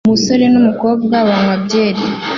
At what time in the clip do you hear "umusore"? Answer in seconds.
0.07-0.43